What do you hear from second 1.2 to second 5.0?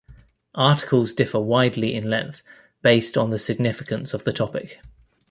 widely in length based on the significance of the topic.